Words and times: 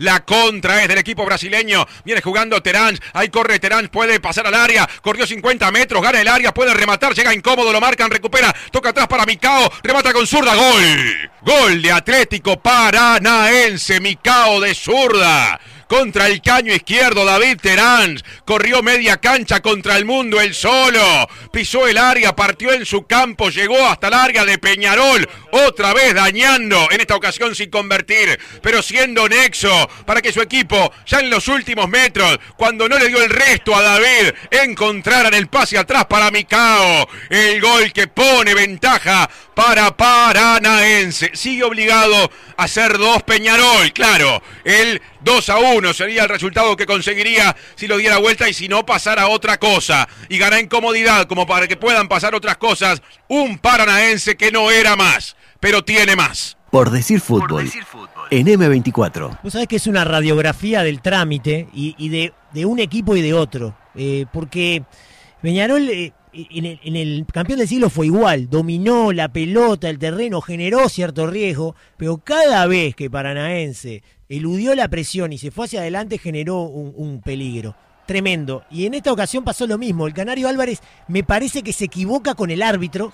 La 0.00 0.20
contra 0.24 0.80
es 0.82 0.88
del 0.88 0.96
equipo 0.96 1.26
brasileño. 1.26 1.86
Viene 2.06 2.22
jugando 2.22 2.62
Terán. 2.62 2.98
Ahí 3.12 3.28
corre 3.28 3.58
Terán. 3.58 3.88
Puede 3.88 4.18
pasar 4.18 4.46
al 4.46 4.54
área. 4.54 4.88
Corrió 5.02 5.26
50 5.26 5.70
metros. 5.72 6.02
Gana 6.02 6.22
el 6.22 6.28
área. 6.28 6.54
Puede 6.54 6.72
rematar. 6.72 7.12
Llega 7.12 7.34
incómodo. 7.34 7.70
Lo 7.70 7.82
marcan. 7.82 8.10
Recupera. 8.10 8.54
Toca 8.72 8.88
atrás 8.88 9.08
para 9.08 9.26
Micao. 9.26 9.70
Remata 9.82 10.14
con 10.14 10.26
zurda. 10.26 10.54
Gol. 10.54 11.30
Gol 11.42 11.82
de 11.82 11.92
Atlético 11.92 12.58
Paranaense. 12.58 14.00
Micao 14.00 14.58
de 14.60 14.74
zurda 14.74 15.60
contra 15.90 16.28
el 16.28 16.40
caño 16.40 16.72
izquierdo. 16.72 17.24
David 17.24 17.58
Terán 17.60 18.22
corrió 18.44 18.80
media 18.80 19.16
cancha 19.16 19.60
contra 19.60 19.96
el 19.96 20.04
mundo 20.04 20.40
el 20.40 20.54
solo. 20.54 21.28
Pisó 21.52 21.88
el 21.88 21.98
área, 21.98 22.36
partió 22.36 22.72
en 22.72 22.86
su 22.86 23.08
campo, 23.08 23.50
llegó 23.50 23.84
hasta 23.84 24.06
el 24.06 24.14
área 24.14 24.44
de 24.44 24.56
Peñarol. 24.58 25.28
Otra 25.50 25.92
vez 25.92 26.14
dañando, 26.14 26.86
en 26.92 27.00
esta 27.00 27.16
ocasión 27.16 27.56
sin 27.56 27.70
convertir, 27.70 28.38
pero 28.62 28.82
siendo 28.82 29.28
nexo 29.28 29.90
para 30.06 30.22
que 30.22 30.32
su 30.32 30.40
equipo, 30.40 30.92
ya 31.06 31.18
en 31.18 31.28
los 31.28 31.48
últimos 31.48 31.88
metros, 31.88 32.38
cuando 32.56 32.88
no 32.88 32.96
le 32.96 33.08
dio 33.08 33.20
el 33.20 33.28
resto 33.28 33.74
a 33.74 33.82
David, 33.82 34.32
encontraran 34.48 35.34
el 35.34 35.48
pase 35.48 35.76
atrás 35.76 36.04
para 36.04 36.30
Micao. 36.30 37.08
El 37.28 37.60
gol 37.60 37.92
que 37.92 38.06
pone 38.06 38.54
ventaja 38.54 39.28
para 39.56 39.96
Paranaense. 39.96 41.32
Sigue 41.34 41.64
obligado 41.64 42.30
a 42.56 42.68
ser 42.68 42.96
dos 42.96 43.24
Peñarol, 43.24 43.92
claro. 43.92 44.40
El 44.64 45.02
2 45.24 45.48
a 45.50 45.58
1 45.58 45.92
sería 45.94 46.22
el 46.22 46.28
resultado 46.28 46.76
que 46.76 46.86
conseguiría 46.86 47.56
si 47.74 47.86
lo 47.86 47.96
diera 47.96 48.18
vuelta 48.18 48.48
y 48.48 48.54
si 48.54 48.68
no 48.68 48.86
pasara 48.86 49.28
otra 49.28 49.58
cosa. 49.58 50.08
Y 50.28 50.38
gana 50.38 50.58
en 50.58 50.68
comodidad 50.68 51.26
como 51.26 51.46
para 51.46 51.68
que 51.68 51.76
puedan 51.76 52.08
pasar 52.08 52.34
otras 52.34 52.56
cosas. 52.56 53.02
Un 53.28 53.58
Paranaense 53.58 54.36
que 54.36 54.50
no 54.50 54.70
era 54.70 54.96
más, 54.96 55.36
pero 55.60 55.84
tiene 55.84 56.16
más. 56.16 56.56
Por 56.70 56.90
decir 56.90 57.20
fútbol. 57.20 57.70
En 58.30 58.46
M24. 58.46 59.40
Vos 59.42 59.52
sabés 59.52 59.66
que 59.66 59.76
es 59.76 59.86
una 59.88 60.04
radiografía 60.04 60.82
del 60.84 61.00
trámite 61.02 61.68
y, 61.72 62.08
de, 62.08 62.32
de, 62.52 62.64
un 62.64 62.78
equipo 62.78 63.16
y 63.16 63.22
de 63.22 63.34
otro. 63.34 63.74
Eh, 63.96 64.26
porque 64.32 64.84
Peñarol 65.42 65.88
eh, 65.88 66.12
en 66.32 66.96
el, 66.96 67.26
campeón 67.32 67.58
del 67.58 67.68
siglo 67.68 67.90
fue 67.90 68.06
igual, 68.06 68.48
dominó 68.48 69.12
la 69.12 69.32
pelota, 69.32 69.88
el 69.88 69.98
terreno, 69.98 70.40
generó 70.40 70.88
cierto 70.88 71.26
riesgo, 71.26 71.74
pero 71.96 72.18
cada 72.18 72.66
vez 72.66 72.94
que 72.94 73.10
Paranaense 73.10 74.02
eludió 74.28 74.74
la 74.74 74.88
presión 74.88 75.32
y 75.32 75.38
se 75.38 75.50
fue 75.50 75.66
hacia 75.66 75.80
adelante 75.80 76.18
generó 76.18 76.62
un, 76.62 77.20
peligro 77.20 77.74
tremendo. 78.06 78.64
Y 78.70 78.86
en 78.86 78.94
esta 78.94 79.12
ocasión 79.12 79.44
pasó 79.44 79.66
lo 79.66 79.78
mismo, 79.78 80.06
el 80.06 80.14
Canario 80.14 80.48
Álvarez 80.48 80.80
me 81.08 81.24
parece 81.24 81.62
que 81.62 81.72
se 81.72 81.86
equivoca 81.86 82.34
con 82.34 82.50
el 82.50 82.62
árbitro 82.62 83.12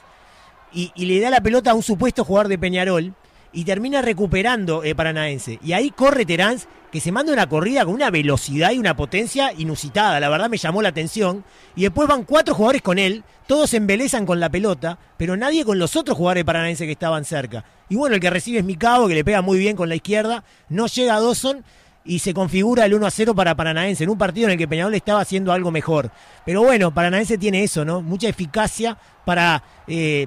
y, 0.73 0.93
y 0.95 1.07
le 1.07 1.21
da 1.21 1.31
la 1.31 1.41
pelota 1.41 1.71
a 1.71 1.75
un 1.75 1.83
supuesto 1.83 2.25
jugador 2.25 2.49
de 2.49 2.59
Peñarol 2.59 3.15
y 3.57 3.65
termina 3.65 4.03
recuperando 4.03 4.85
eh, 4.85 4.95
Paranaense. 4.95 5.59
Y 5.65 5.73
ahí 5.73 5.91
corre 5.91 6.27
Terán, 6.27 6.59
que 6.93 7.01
se 7.01 7.11
manda 7.11 7.33
una 7.33 7.49
corrida 7.49 7.87
con 7.87 7.95
una 7.95 8.11
velocidad 8.11 8.73
y 8.73 8.79
una 8.79 8.95
potencia 8.95 9.51
inusitada. 9.57 10.21
La 10.21 10.29
verdad 10.29 10.51
me 10.51 10.59
llamó 10.59 10.83
la 10.83 10.91
atención. 10.91 11.43
Y 11.75 11.85
después 11.85 12.07
van 12.07 12.25
cuatro 12.25 12.55
jugadores 12.55 12.83
con 12.83 12.99
él, 12.99 13.25
todos 13.47 13.73
embelezan 13.73 14.27
con 14.27 14.41
la 14.41 14.51
pelota, 14.51 14.99
pero 15.17 15.39
nadie 15.39 15.65
con 15.65 15.79
los 15.79 15.97
otros 15.97 16.19
jugadores 16.19 16.45
Paranaense 16.45 16.85
que 16.85 16.93
estaban 16.93 17.25
cerca. 17.25 17.65
Y 17.89 17.97
bueno, 17.97 18.17
el 18.17 18.21
que 18.21 18.29
recibe 18.29 18.59
es 18.59 18.65
Mikao, 18.65 19.09
que 19.09 19.15
le 19.15 19.25
pega 19.25 19.41
muy 19.41 19.59
bien 19.59 19.75
con 19.75 19.89
la 19.89 19.95
izquierda. 19.95 20.45
No 20.69 20.87
llega 20.87 21.17
a 21.17 21.21
Dawson 21.21 21.65
y 22.05 22.19
se 22.19 22.35
configura 22.35 22.85
el 22.85 22.93
1 22.93 23.07
a 23.07 23.11
0 23.11 23.35
para 23.35 23.55
Paranaense, 23.55 24.05
en 24.05 24.11
un 24.11 24.19
partido 24.19 24.49
en 24.49 24.53
el 24.53 24.59
que 24.59 24.69
Peñarol 24.69 24.95
estaba 24.95 25.23
haciendo 25.23 25.51
algo 25.51 25.71
mejor. 25.71 26.11
Pero 26.45 26.63
bueno, 26.63 26.93
Paranaense 26.93 27.39
tiene 27.39 27.63
eso, 27.65 27.87
¿no? 27.87 28.03
Mucha 28.03 28.29
eficacia 28.29 28.99
para 29.25 29.63
eh, 29.89 30.27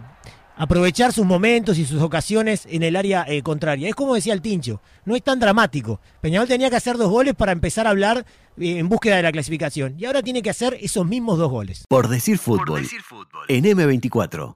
aprovechar 0.59 1.13
sus 1.13 1.25
momentos 1.25 1.77
y 1.77 1.85
sus 1.85 2.01
ocasiones 2.01 2.67
en 2.69 2.83
el 2.83 2.95
área 2.97 3.25
eh, 3.27 3.41
contraria. 3.41 3.87
Es 3.87 3.95
como 3.95 4.13
decía 4.13 4.33
el 4.33 4.41
Tincho, 4.41 4.81
no 5.05 5.15
es 5.15 5.23
tan 5.23 5.39
dramático. 5.39 6.01
Peñarol 6.21 6.47
tenía 6.49 6.69
que 6.69 6.75
hacer 6.75 6.97
dos 6.97 7.09
goles 7.09 7.33
para 7.33 7.53
empezar 7.53 7.87
a 7.87 7.91
hablar 7.91 8.25
eh, 8.57 8.77
en 8.77 8.89
búsqueda 8.89 9.15
de 9.15 9.23
la 9.23 9.31
clasificación 9.31 9.95
y 9.97 10.05
ahora 10.05 10.21
tiene 10.21 10.41
que 10.41 10.49
hacer 10.49 10.77
esos 10.81 11.05
mismos 11.07 11.39
dos 11.39 11.49
goles. 11.49 11.85
Por 11.87 12.09
decir 12.09 12.37
fútbol, 12.37 12.65
Por 12.65 12.81
decir 12.81 13.01
fútbol. 13.01 13.45
en 13.47 13.63
M24. 13.63 14.55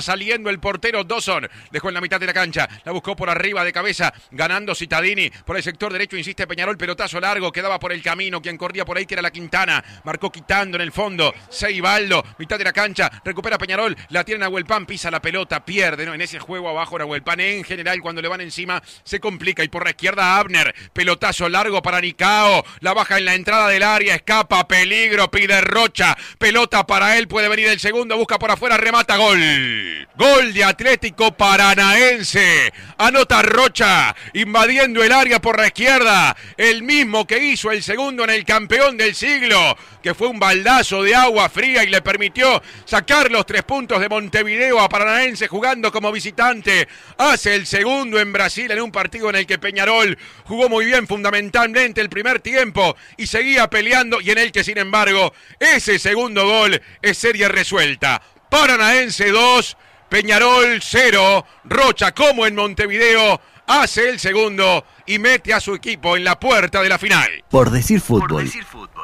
Saliendo 0.00 0.48
el 0.50 0.60
portero 0.60 1.04
Dawson. 1.04 1.48
Dejó 1.70 1.88
en 1.88 1.94
la 1.94 2.00
mitad 2.00 2.18
de 2.18 2.26
la 2.26 2.32
cancha. 2.32 2.68
La 2.84 2.92
buscó 2.92 3.16
por 3.16 3.28
arriba 3.28 3.64
de 3.64 3.72
cabeza. 3.72 4.12
Ganando 4.30 4.74
Citadini. 4.74 5.30
Por 5.30 5.56
el 5.56 5.62
sector 5.62 5.92
derecho 5.92 6.16
insiste 6.16 6.46
Peñarol. 6.46 6.78
Pelotazo 6.78 7.20
largo. 7.20 7.52
Quedaba 7.52 7.78
por 7.78 7.92
el 7.92 8.02
camino. 8.02 8.40
Quien 8.40 8.56
corría 8.56 8.84
por 8.84 8.96
ahí 8.96 9.06
que 9.06 9.14
era 9.14 9.22
la 9.22 9.30
Quintana. 9.30 9.84
Marcó 10.04 10.30
quitando 10.30 10.76
en 10.76 10.82
el 10.82 10.92
fondo. 10.92 11.34
Seibaldo. 11.50 12.24
Mitad 12.38 12.58
de 12.58 12.64
la 12.64 12.72
cancha. 12.72 13.10
Recupera 13.24 13.58
Peñarol. 13.58 13.96
La 14.08 14.24
tiene 14.24 14.40
Nahuelpan. 14.40 14.86
Pisa 14.86 15.10
la 15.10 15.20
pelota. 15.20 15.64
Pierde. 15.64 16.06
¿no? 16.06 16.14
En 16.14 16.20
ese 16.20 16.38
juego 16.38 16.68
abajo 16.68 16.98
Nahuelpan. 16.98 17.40
En 17.40 17.64
general 17.64 18.00
cuando 18.00 18.22
le 18.22 18.28
van 18.28 18.40
encima 18.40 18.82
se 19.04 19.20
complica. 19.20 19.64
Y 19.64 19.68
por 19.68 19.84
la 19.84 19.90
izquierda 19.90 20.38
Abner. 20.38 20.74
Pelotazo 20.92 21.48
largo 21.48 21.82
para 21.82 22.00
Nicao. 22.00 22.64
La 22.80 22.94
baja 22.94 23.18
en 23.18 23.24
la 23.24 23.34
entrada 23.34 23.68
del 23.68 23.82
área. 23.82 24.14
Escapa. 24.14 24.66
Peligro. 24.68 25.30
Pide 25.30 25.60
Rocha. 25.60 26.16
Pelota 26.38 26.86
para 26.86 27.18
él. 27.18 27.28
Puede 27.28 27.48
venir 27.48 27.68
el 27.68 27.80
segundo. 27.80 28.16
Busca 28.16 28.38
por 28.38 28.50
afuera. 28.50 28.76
Remata. 28.76 29.16
Gol. 29.16 29.81
Gol 30.16 30.52
de 30.52 30.64
Atlético 30.64 31.32
Paranaense. 31.32 32.72
Anota 32.98 33.42
Rocha, 33.42 34.14
invadiendo 34.34 35.02
el 35.02 35.12
área 35.12 35.40
por 35.40 35.58
la 35.58 35.68
izquierda. 35.68 36.36
El 36.56 36.82
mismo 36.82 37.26
que 37.26 37.42
hizo 37.42 37.70
el 37.70 37.82
segundo 37.82 38.24
en 38.24 38.30
el 38.30 38.44
campeón 38.44 38.96
del 38.96 39.14
siglo, 39.14 39.76
que 40.02 40.14
fue 40.14 40.28
un 40.28 40.38
baldazo 40.38 41.02
de 41.02 41.14
agua 41.14 41.48
fría 41.48 41.84
y 41.84 41.88
le 41.88 42.02
permitió 42.02 42.62
sacar 42.84 43.30
los 43.30 43.46
tres 43.46 43.62
puntos 43.62 44.00
de 44.00 44.08
Montevideo 44.08 44.80
a 44.80 44.88
Paranaense 44.88 45.48
jugando 45.48 45.90
como 45.90 46.12
visitante. 46.12 46.86
Hace 47.18 47.54
el 47.54 47.66
segundo 47.66 48.20
en 48.20 48.32
Brasil 48.32 48.70
en 48.70 48.80
un 48.80 48.92
partido 48.92 49.30
en 49.30 49.36
el 49.36 49.46
que 49.46 49.58
Peñarol 49.58 50.18
jugó 50.44 50.68
muy 50.68 50.84
bien 50.84 51.06
fundamentalmente 51.06 52.00
el 52.00 52.08
primer 52.08 52.40
tiempo 52.40 52.96
y 53.16 53.26
seguía 53.26 53.68
peleando 53.68 54.20
y 54.20 54.30
en 54.30 54.38
el 54.38 54.52
que 54.52 54.64
sin 54.64 54.78
embargo 54.78 55.32
ese 55.58 55.98
segundo 55.98 56.46
gol 56.46 56.80
es 57.00 57.18
serie 57.18 57.48
resuelta. 57.48 58.20
Paranaense 58.52 59.30
2, 59.30 59.76
Peñarol 60.10 60.78
0, 60.82 61.46
Rocha 61.64 62.12
como 62.12 62.44
en 62.44 62.54
Montevideo 62.54 63.40
hace 63.66 64.10
el 64.10 64.18
segundo 64.18 64.84
y 65.06 65.18
mete 65.18 65.54
a 65.54 65.60
su 65.60 65.74
equipo 65.74 66.18
en 66.18 66.24
la 66.24 66.38
puerta 66.38 66.82
de 66.82 66.90
la 66.90 66.98
final. 66.98 67.30
Por 67.48 67.70
decir 67.70 67.98
fútbol, 68.02 68.46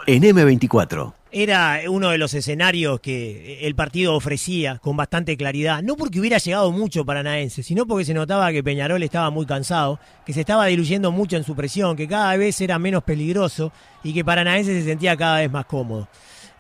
en 0.07 0.23
M24. 0.23 1.15
Era 1.33 1.81
uno 1.89 2.11
de 2.11 2.19
los 2.19 2.35
escenarios 2.35 3.01
que 3.01 3.67
el 3.67 3.75
partido 3.75 4.15
ofrecía 4.15 4.81
con 4.83 4.99
bastante 4.99 5.35
claridad, 5.39 5.83
no 5.83 5.97
porque 5.97 6.21
hubiera 6.21 6.37
llegado 6.37 6.71
mucho 6.71 7.07
Paranaense, 7.07 7.63
sino 7.63 7.87
porque 7.87 8.05
se 8.05 8.13
notaba 8.13 8.53
que 8.53 8.63
Peñarol 8.63 9.03
estaba 9.03 9.31
muy 9.31 9.47
cansado, 9.47 9.99
que 10.27 10.35
se 10.35 10.41
estaba 10.41 10.67
diluyendo 10.67 11.11
mucho 11.11 11.39
en 11.39 11.45
su 11.45 11.57
presión, 11.57 11.97
que 11.97 12.07
cada 12.07 12.37
vez 12.37 12.61
era 12.61 12.79
menos 12.79 13.03
peligroso 13.03 13.73
y 14.05 14.13
que 14.13 14.27
Paranaense 14.27 14.79
se 14.79 14.85
sentía 14.87 15.17
cada 15.17 15.39
vez 15.39 15.51
más 15.51 15.65
cómodo. 15.65 16.07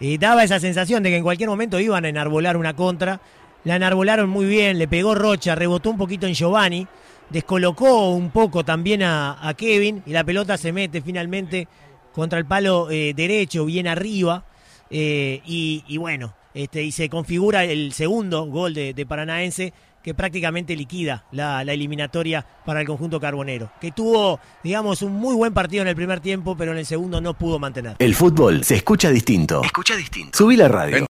Y 0.01 0.19
daba 0.19 0.45
esa 0.45 0.61
sensación 0.61 1.03
de 1.03 1.11
que 1.11 1.17
en 1.17 1.23
cualquier 1.23 1.49
momento 1.49 1.81
iban 1.81 2.05
a 2.05 2.09
enarbolar 2.09 2.57
una 2.57 2.75
contra. 2.75 3.21
La 3.65 3.77
enarbolaron 3.77 4.31
muy 4.31 4.47
bien, 4.47 4.79
le 4.79 4.87
pegó 4.87 5.15
Rocha, 5.15 5.55
rebotó 5.55 5.91
un 5.91 5.99
poquito 5.99 6.27
en 6.27 6.35
Giovanni, 6.35 6.87
descolocó 7.31 8.13
un 8.13 8.31
poco 8.31 8.65
también 8.65 9.03
a, 9.03 9.53
Kevin 9.57 10.03
y 10.07 10.13
la 10.13 10.25
pelota 10.25 10.57
se 10.57 10.73
mete 10.73 11.03
finalmente 11.03 11.67
contra 12.13 12.39
el 12.39 12.47
palo 12.47 12.91
eh, 12.91 13.13
derecho, 13.15 13.65
bien 13.65 13.89
arriba. 13.89 14.45
Eh, 14.91 15.43
y, 15.45 15.97
bueno, 15.99 16.35
este, 16.55 16.83
y 16.83 16.93
se 16.93 17.09
configura 17.09 17.65
el 17.65 17.93
segundo 17.93 18.47
gol 18.47 18.75
de, 18.75 18.95
de 18.95 19.07
Paranaense 19.07 19.73
que 20.03 20.15
prácticamente 20.15 20.77
liquida 20.77 21.25
la, 21.33 21.63
eliminatoria 21.63 22.45
para 22.65 22.81
el 22.81 22.87
conjunto 22.87 23.21
carbonero, 23.21 23.71
que 23.81 23.93
tuvo, 23.93 24.41
digamos, 24.63 25.03
un 25.03 25.13
muy 25.13 25.35
buen 25.35 25.53
partido 25.53 25.83
en 25.83 25.89
el 25.89 25.97
primer 25.97 26.21
tiempo, 26.21 26.57
pero 26.57 26.73
en 26.73 26.79
el 26.79 26.87
segundo 26.87 27.21
no 27.21 27.35
pudo 27.35 27.59
mantener. 27.59 27.97
El 27.99 28.15
fútbol 28.15 28.65
se 28.65 28.77
escucha 28.77 29.11
distinto. 29.11 29.63
Escucha 29.63 29.97
distinto. 29.97 30.37
Subí 30.37 30.57
la 30.57 30.69
radio. 30.69 30.99